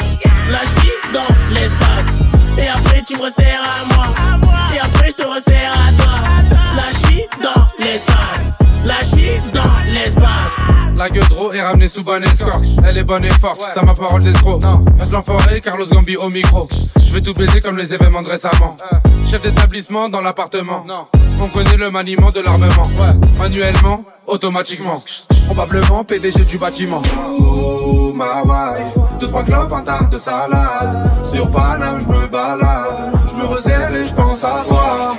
Là, 0.51 0.59
je 0.65 1.13
dans 1.13 1.55
l'espace. 1.55 2.13
Et 2.59 2.69
après, 2.69 3.03
tu 3.03 3.17
me 3.17 3.23
resserres 3.23 3.63
à 3.63 3.87
moi. 3.95 4.07
Et 4.75 4.79
après, 4.79 5.09
je 5.09 5.15
te 5.15 5.23
resserre 5.23 5.73
à 5.73 5.93
toi. 6.03 6.13
Là, 6.77 6.83
je 6.93 7.43
dans 7.43 7.67
l'espace. 7.79 8.66
Là, 8.87 8.95
je 9.01 9.07
suis 9.07 9.31
dans 9.53 9.93
l'espace. 9.93 10.61
La 10.97 11.09
gueule 11.09 11.29
gros 11.29 11.53
est 11.53 11.61
ramenée 11.61 11.89
sous 11.89 12.05
bonne 12.05 12.23
escorte. 12.23 12.65
Elle 12.87 12.99
est 12.99 13.05
bonne 13.05 13.25
et 13.25 13.31
forte, 13.31 13.61
t'as 13.75 13.83
ma 13.83 13.95
parole 13.95 14.23
d'escroc. 14.23 14.63
Reste 14.97 15.11
l'enfoiré, 15.11 15.61
Carlos 15.61 15.87
Gambi 15.91 16.17
au 16.17 16.31
micro. 16.31 16.69
Je 17.05 17.13
vais 17.13 17.21
tout 17.21 17.33
baiser 17.33 17.61
comme 17.61 17.77
les 17.77 17.93
événements 17.93 18.23
de 18.23 18.29
récemment. 18.31 18.77
Chef 19.29 19.43
d'établissement 19.43 20.09
dans 20.09 20.21
l'appartement. 20.21 20.87
On 21.43 21.49
connaît 21.49 21.77
le 21.77 21.91
maniement 21.91 22.31
de 22.31 22.41
l'armement. 22.41 22.89
Manuellement, 23.39 24.05
automatiquement. 24.27 25.03
Probablement 25.47 26.05
PDG 26.05 26.45
du 26.45 26.57
bâtiment. 26.57 27.03
Oh 27.41 28.13
ma 28.15 28.43
wife, 28.43 28.95
deux 29.21 29.27
trois 29.27 29.43
clopes, 29.43 29.73
un 29.73 29.83
tas 29.83 30.05
de 30.11 30.19
salade. 30.19 31.11
Sur 31.25 31.51
Paname, 31.51 32.01
je 32.01 32.07
me 32.07 32.27
balade. 32.29 33.13
Je 33.31 33.35
me 33.35 33.47
resserre 33.47 33.95
et 33.95 34.07
je 34.07 34.15
pense 34.15 34.45
à 34.45 34.65
toi. 34.67 35.17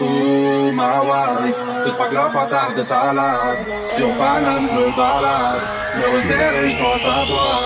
Oh 0.00 0.70
ma 0.72 1.00
wife, 1.00 1.56
deux 1.84 1.90
trois 1.92 2.08
tas 2.08 2.72
de 2.76 2.82
salade. 2.82 3.58
Sur 3.86 4.12
Paname, 4.16 4.68
je 4.68 4.74
me 4.74 4.96
balade. 4.96 5.60
Me 5.96 6.16
resserre 6.16 6.62
et 6.62 6.68
je 6.68 6.76
pense 6.76 7.04
à 7.04 7.26
toi. 7.26 7.60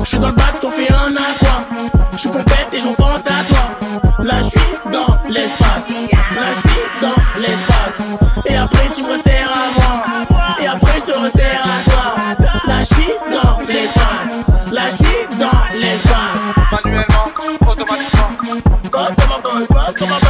Je 0.00 0.04
suis 0.04 0.18
dans 0.18 0.28
le 0.28 0.34
bac, 0.34 0.60
t'en 0.60 0.70
fais 0.70 0.90
un 0.92 1.14
aqua. 1.14 1.64
Je 2.12 2.18
suis 2.18 2.28
pompette 2.28 2.68
et 2.72 2.80
j'en 2.80 2.94
pense 2.94 3.26
à 3.26 3.44
toi. 3.48 4.24
Là, 4.24 4.36
je 4.38 4.48
suis 4.48 4.60
dans 4.92 5.16
l'espace. 5.28 5.90
Là, 6.34 6.52
je 6.54 6.60
suis 6.60 6.80
dans 7.00 7.40
l'espace. 7.40 8.02
Et 8.46 8.56
après, 8.56 8.88
tu 8.94 9.02
me 9.02 9.12
resserres 9.12 9.50
à 9.50 9.78
moi. 9.78 10.02
Et 10.62 10.66
après, 10.66 10.98
je 10.98 11.04
te 11.04 11.18
resserre 11.18 11.64
à 11.64 11.90
toi. 11.90 12.46
Là, 12.66 12.78
je 12.80 12.94
suis 12.94 13.12
dans 13.30 13.60
l'espace. 13.66 14.44
Là, 14.72 14.82
je 14.88 14.96
suis 14.96 15.38
dans 15.38 15.78
l'espace. 15.78 16.54
Manuellement, 16.72 17.26
automatiquement. 17.70 18.28
Boss 18.90 19.14
comme 19.14 19.32
un 19.32 19.40
boss, 19.42 19.68
boss 19.68 19.96
comme 19.98 20.12
un 20.12 20.18
boss. 20.18 20.29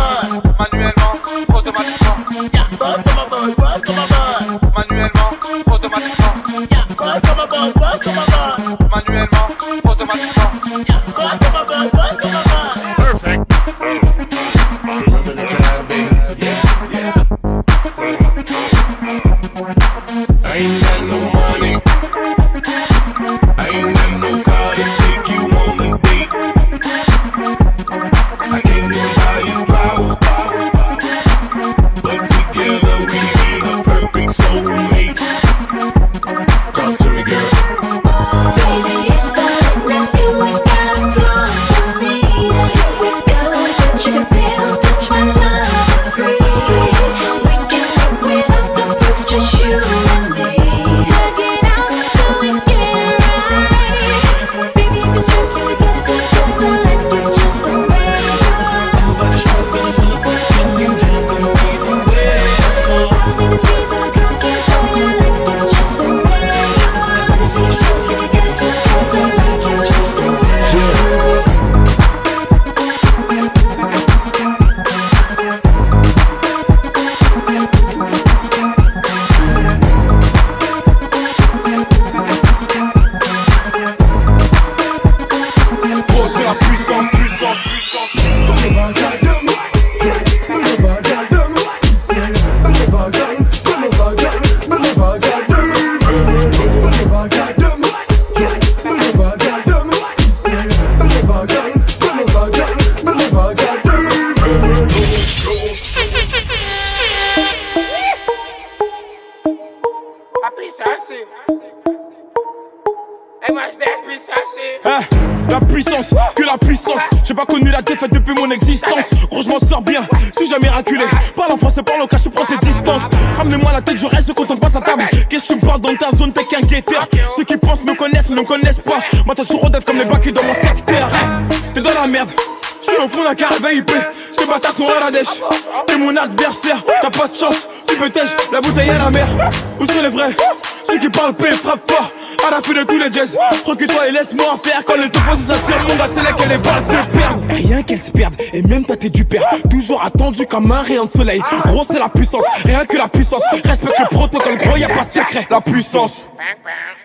Laisse-moi 144.30 144.58
faire 144.62 144.84
Quand 144.84 144.96
les 144.96 145.06
opposés 145.06 145.52
s'attirent, 145.52 145.82
mon 145.82 145.96
gars 145.96 146.08
c'est 146.12 146.22
là 146.22 146.32
que 146.32 146.48
les 146.48 146.58
balles 146.58 146.84
se 146.84 147.08
perdent. 147.08 147.50
Rien 147.50 147.82
qu'elles 147.82 148.00
se 148.00 148.10
perdent, 148.10 148.36
et 148.52 148.62
même 148.62 148.84
toi 148.84 148.96
t'es 148.96 149.10
du 149.10 149.24
père. 149.24 149.44
Toujours 149.70 150.02
attendu 150.02 150.46
comme 150.46 150.70
un 150.72 150.82
rayon 150.82 151.06
de 151.06 151.10
soleil. 151.10 151.42
Gros 151.66 151.84
c'est 151.84 151.98
la 151.98 152.08
puissance, 152.08 152.44
rien 152.64 152.84
que 152.84 152.96
la 152.96 153.08
puissance. 153.08 153.42
Respecte 153.64 153.98
le 153.98 154.06
protocole, 154.06 154.56
gros 154.58 154.76
y 154.76 154.84
a 154.84 154.88
pas 154.88 155.04
de 155.04 155.10
secret. 155.10 155.46
La 155.50 155.60
puissance. 155.60 156.30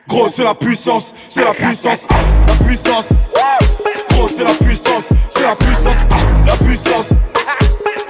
Gros 0.07 0.29
c'est 0.29 0.43
la 0.43 0.55
puissance, 0.55 1.13
c'est 1.29 1.43
la 1.43 1.53
puissance. 1.53 2.07
La 2.47 2.65
puissance. 2.65 3.09
Gros 4.11 4.27
c'est 4.27 4.43
la 4.43 4.53
puissance, 4.53 5.09
c'est 5.29 5.43
la 5.43 5.55
puissance, 5.55 6.05
la 6.47 6.57
puissance. 6.65 7.09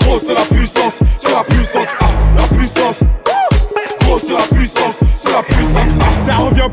Gros 0.02 0.20
c'est 0.20 0.34
la 0.34 0.42
puissance, 0.42 0.55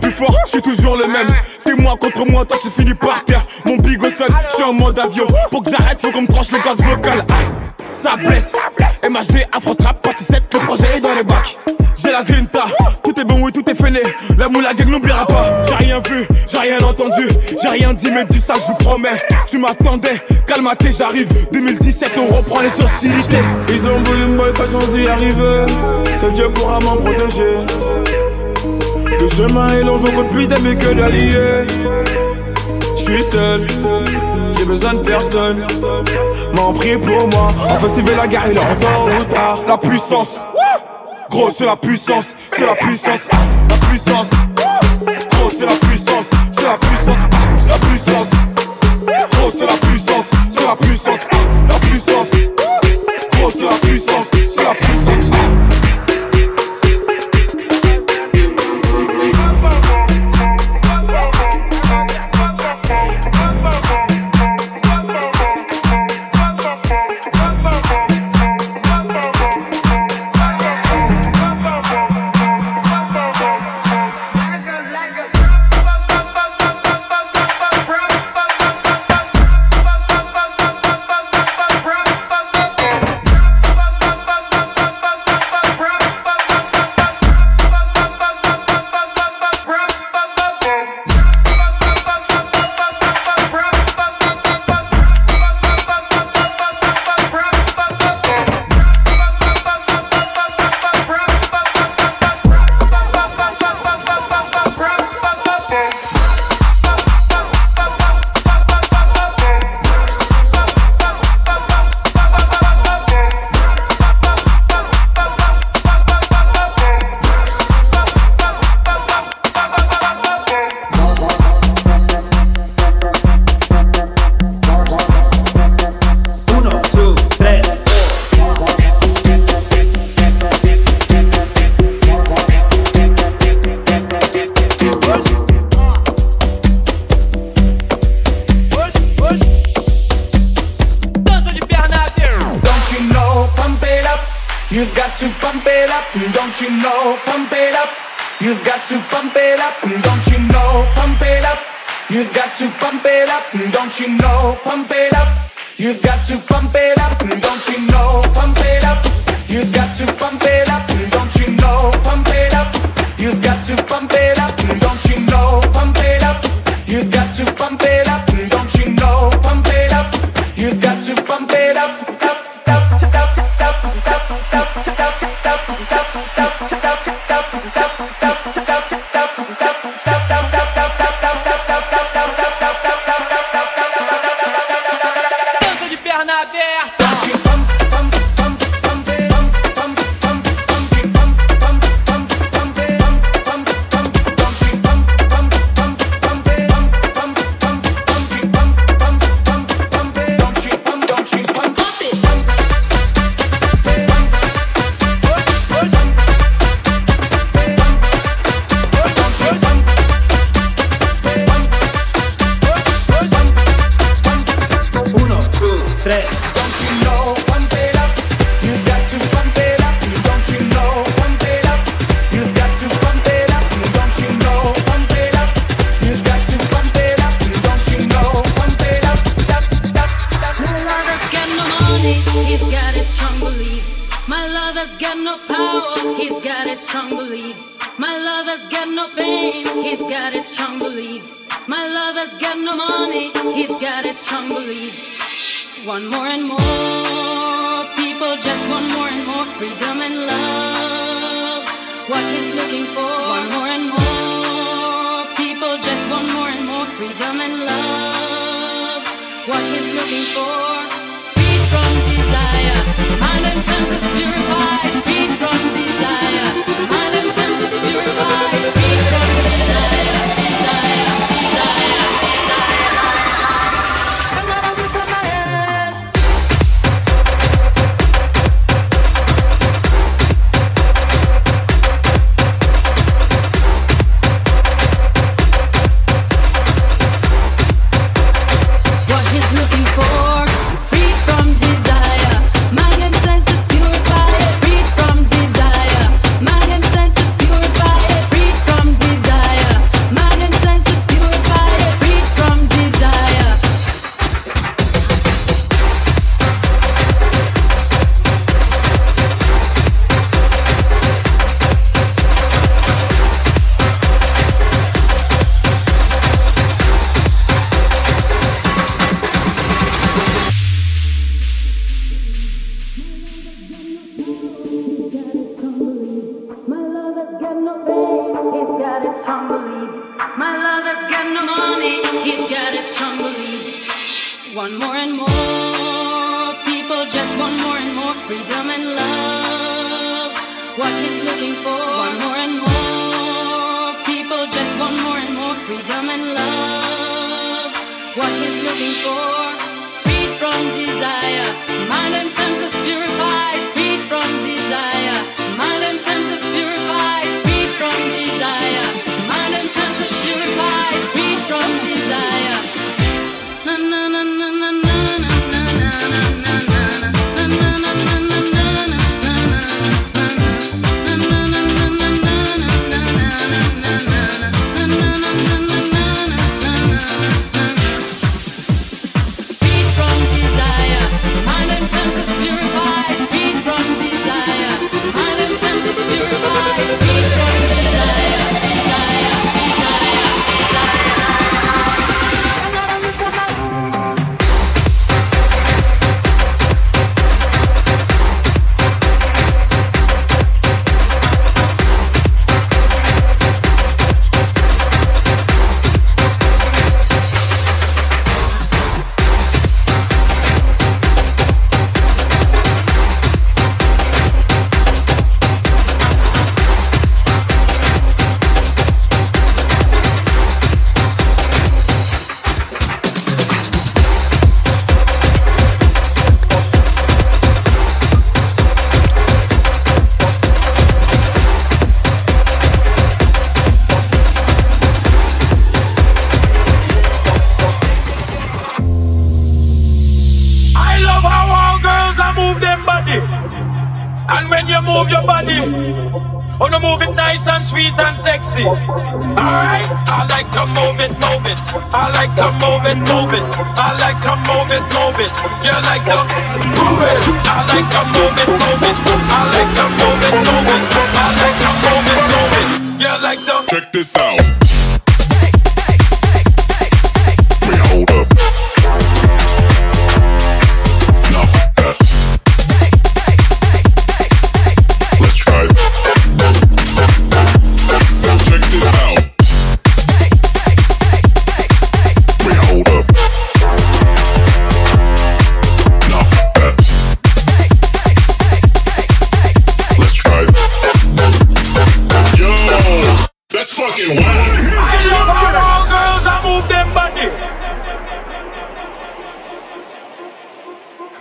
Plus 0.01 0.11
fort, 0.11 0.35
je 0.47 0.51
suis 0.53 0.63
toujours 0.63 0.97
le 0.97 1.07
même. 1.07 1.29
C'est 1.59 1.75
moi 1.75 1.95
contre 2.01 2.25
moi, 2.25 2.45
toi 2.45 2.57
tu 2.63 2.71
finis 2.71 2.95
par 2.95 3.25
terre. 3.25 3.45
Mon 3.67 3.77
bigot 3.77 4.09
sonne, 4.11 4.35
je 4.49 4.55
suis 4.55 4.65
en 4.65 4.73
mode 4.73 4.99
avion. 4.99 5.27
Pour 5.51 5.63
que 5.63 5.71
j'arrête, 5.71 6.01
faut 6.01 6.11
qu'on 6.11 6.23
me 6.23 6.27
tranche 6.27 6.51
le 6.51 6.59
gaz 6.59 6.77
vocal. 6.79 7.19
Ah, 7.31 7.35
ça 7.93 8.17
blesse. 8.17 8.55
MHD, 9.03 9.47
Afro 9.53 9.75
Trap, 9.75 10.01
partie 10.03 10.25
7, 10.25 10.43
le 10.53 10.59
projet 10.61 10.97
est 10.97 11.01
dans 11.01 11.15
les 11.15 11.23
bacs. 11.23 11.59
J'ai 11.95 12.11
la 12.11 12.23
grinta, 12.23 12.65
tout 13.05 13.13
est 13.21 13.25
bon, 13.25 13.43
oui, 13.43 13.53
tout 13.53 13.69
est 13.69 13.75
fainé. 13.75 14.01
La 14.39 14.49
moula 14.49 14.73
gang 14.73 14.89
n'oubliera 14.89 15.27
pas. 15.27 15.63
J'ai 15.69 15.75
rien 15.75 16.01
vu, 16.09 16.27
j'ai 16.51 16.59
rien 16.59 16.79
entendu, 16.81 17.29
j'ai 17.61 17.69
rien 17.69 17.93
dit, 17.93 18.11
mais 18.13 18.25
du 18.25 18.41
ça, 18.41 18.55
je 18.57 18.67
vous 18.69 18.75
promets. 18.77 19.19
Tu 19.47 19.59
m'attendais, 19.59 20.15
calme-toi, 20.47 20.91
j'arrive. 20.97 21.29
2017, 21.53 22.13
on 22.19 22.35
reprend 22.35 22.61
les 22.61 22.83
hostilités. 22.83 23.43
Ils 23.69 23.87
ont 23.87 24.03
voulu 24.03 24.25
me 24.25 24.37
boycotter 24.39 24.71
sans 24.71 24.97
y 24.97 25.07
arriver. 25.07 25.67
Seul 26.19 26.33
Dieu 26.33 26.49
pourra 26.51 26.79
m'en 26.81 26.97
protéger. 26.97 28.22
Le 29.23 29.29
chemin 29.29 29.69
est 29.69 29.85
long, 29.85 29.97
j'en 29.99 30.11
compte 30.11 30.31
plus 30.31 30.49
d'amis 30.49 30.77
que 30.77 30.93
d'alliés. 30.95 31.65
Je 32.97 33.03
suis 33.03 33.23
seul, 33.23 33.65
j'ai 34.57 34.65
besoin 34.65 34.95
de 34.95 34.99
personne. 34.99 35.65
M'en 36.57 36.73
prie 36.73 36.99
pour 36.99 37.29
moi. 37.29 37.51
Enfin, 37.71 37.87
veut 38.03 38.17
la 38.17 38.27
guerre, 38.27 38.47
il 38.47 38.59
est 38.59 39.29
tard. 39.29 39.61
La 39.69 39.79
puissance. 39.79 40.41
Gros, 41.31 41.53
c'est 41.53 41.67
la 41.67 41.77
puissance, 41.77 42.35
c'est 42.51 42.67
la 42.67 42.75
puissance, 42.75 43.29
la 43.71 43.77
puissance. 43.87 44.31
Gros, 45.31 45.51
c'est 45.51 45.67
la 45.67 45.77
puissance, 45.77 46.31
c'est 46.51 46.65
la 46.65 46.79
puissance, 46.79 47.29
la 47.69 47.79
puissance. 47.79 48.31
Gros, 49.07 49.51
c'est 49.53 49.67
la 49.67 49.77
puissance, 49.89 50.31
c'est 50.51 50.67
la 50.67 50.75
puissance, 50.75 51.29
la 51.69 51.79
puissance. 51.79 52.62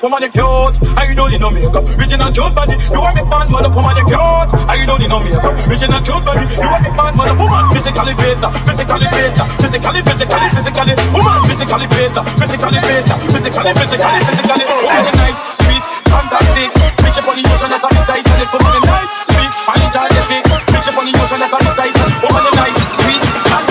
woman 0.02 0.24
you 0.26 0.32
cute. 0.34 0.76
I 0.98 1.14
don't 1.14 1.30
need 1.30 1.42
no 1.42 1.50
makeup, 1.54 1.86
rich 1.96 2.12
and 2.12 2.26
cute 2.34 2.54
body. 2.58 2.76
You 2.90 3.02
are 3.02 3.14
me 3.14 3.22
man, 3.22 3.48
mother 3.54 3.70
woman 3.70 3.96
you 3.98 4.06
cute. 4.10 4.50
I 4.66 4.84
don't 4.86 5.00
need 5.00 5.14
no 5.14 5.22
makeup, 5.22 5.54
rich 5.70 5.86
and 5.86 5.94
cute 6.02 6.26
body. 6.26 6.46
You 6.58 6.70
are 6.70 6.82
me 6.82 6.90
man, 6.92 7.14
mother 7.16 7.38
woman 7.38 7.64
physically 7.72 8.14
fit, 8.18 8.42
physically 8.66 9.08
fit, 9.14 9.34
physically, 9.62 10.02
physically, 10.02 10.48
physically, 10.58 10.94
woman 11.14 11.40
physically 11.46 11.88
fit, 11.94 12.16
physically 12.42 12.82
fit, 12.82 13.06
physically, 13.30 13.72
physically, 13.78 14.20
physically. 14.26 14.66
Oh, 14.66 14.82
woman 14.90 15.16
nice, 15.22 15.40
sweet, 15.62 15.84
fantastic. 16.10 16.70
Rich 17.06 17.18
upon 17.22 17.36
the 17.38 17.44
ocean 17.46 17.70
that 17.70 17.84
I'm 17.86 17.98
Titanic. 18.10 18.50
Woman 18.52 18.82
nice, 18.90 19.12
sweet, 19.30 19.52
I 19.70 19.74
enjoy 19.86 20.08
the 20.10 20.38
Rich 20.74 20.88
upon 20.90 21.06
the 21.06 21.14
ocean 21.22 21.40
that 21.46 21.54
I'm 21.54 21.66
Titanic. 21.78 22.18
Woman 22.26 22.46
nice, 22.58 22.78
sweet, 22.98 23.22
fantastic. 23.22 23.71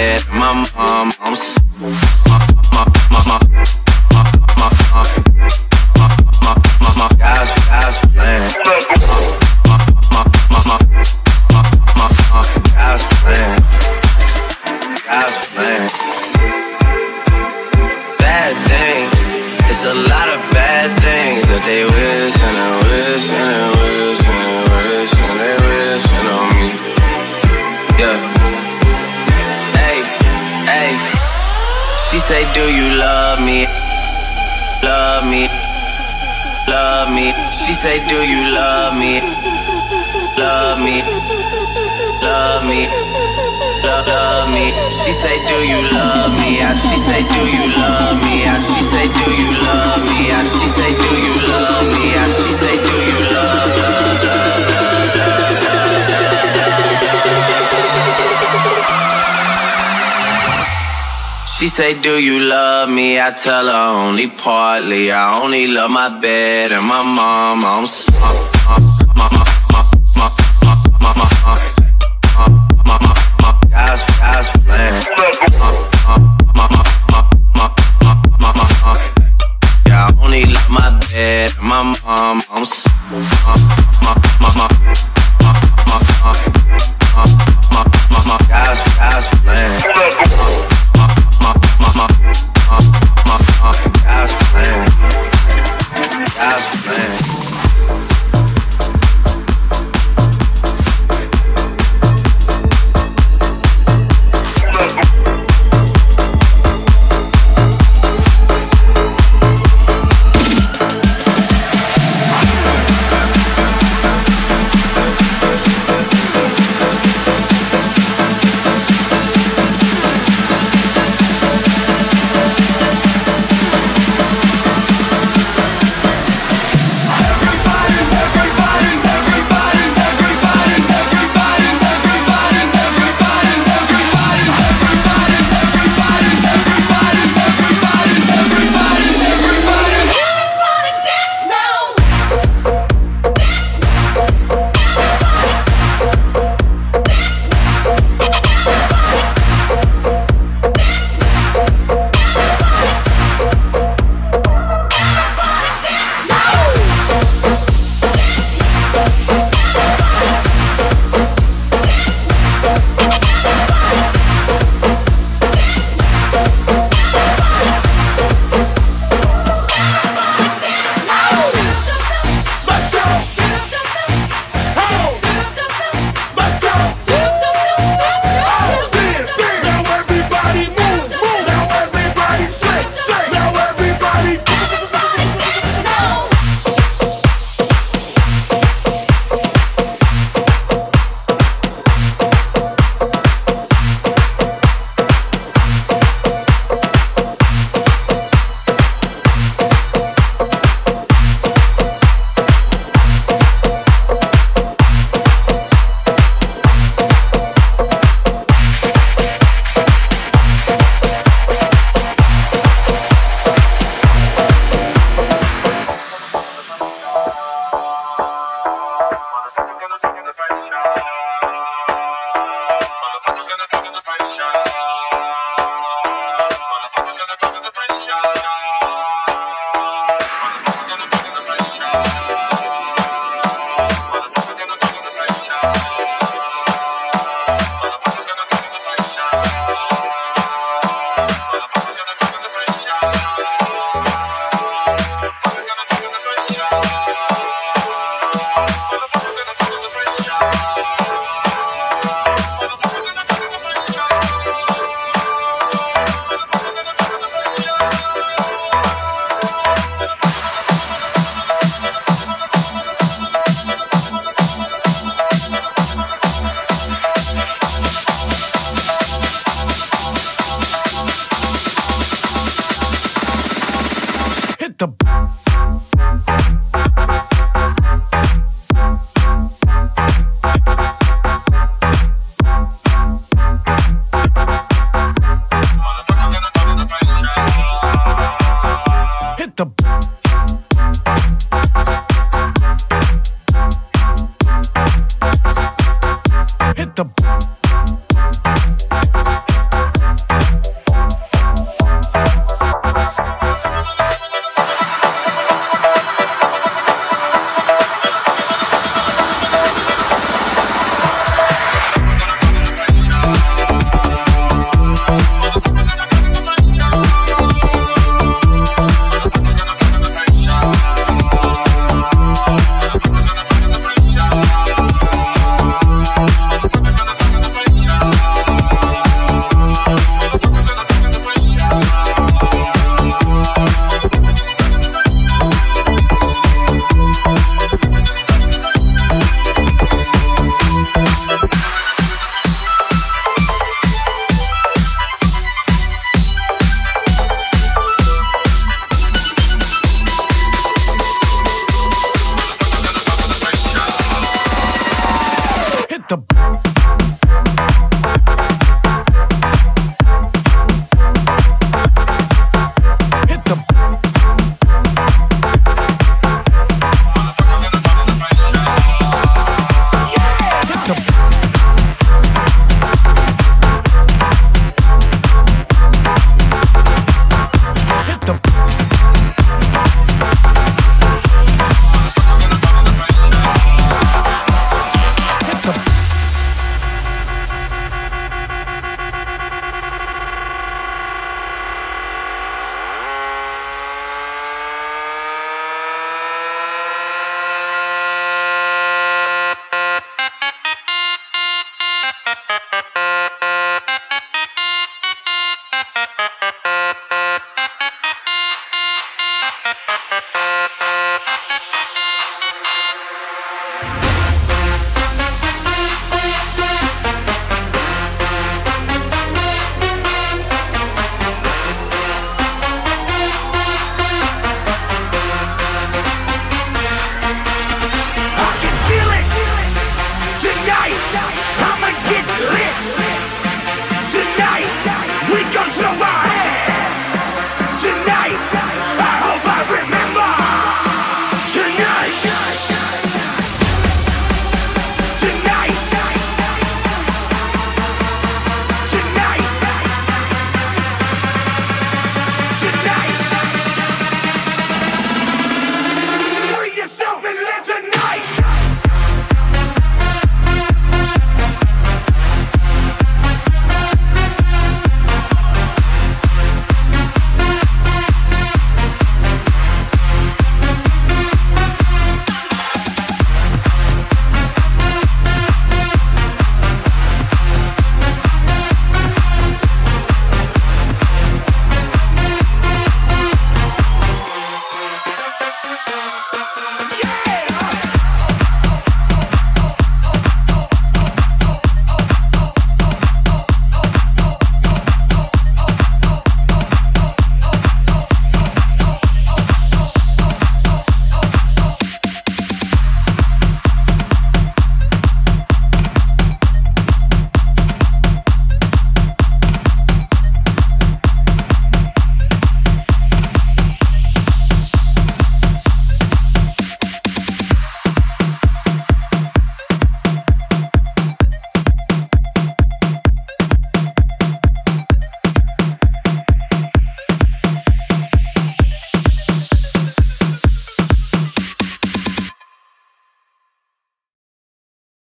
said, 0.00 0.24
my 0.32 0.50
mom 0.74 1.19
me. 44.60 44.68
She 44.92 45.12
say, 45.12 45.36
Do 45.48 45.58
you 45.72 45.80
love 45.96 46.32
me? 46.40 46.60
And 46.60 46.78
she 46.78 46.96
say, 46.96 47.20
Do 47.24 47.42
you 47.56 47.64
love 47.80 48.16
me? 48.24 48.44
And 48.52 48.62
she 48.62 48.80
say, 48.92 49.06
Do 49.08 49.28
you 49.40 49.50
love 49.64 50.02
me? 50.10 50.20
And 50.36 50.46
she 50.54 50.66
say, 50.76 50.90
Do 51.04 51.10
you 51.26 51.36
love 51.52 51.86
me? 51.94 52.06
And 52.20 52.32
she 52.38 52.50
say, 52.60 52.74
Do 52.86 52.96
you 53.10 53.18
love, 53.34 53.70
love, 53.80 54.20
She 61.56 61.66
say, 61.68 61.92
Do 62.00 62.14
you 62.28 62.38
love 62.40 62.88
me? 62.88 63.20
I 63.20 63.30
tell 63.32 63.66
her 63.66 64.08
only 64.08 64.28
partly. 64.28 65.12
I 65.12 65.42
only 65.42 65.66
love 65.66 65.90
my 65.90 66.08
bed 66.20 66.72
and 66.72 66.86
my 66.86 67.02
mom. 67.02 67.64
I'm 67.64 67.86
so. 67.86 68.39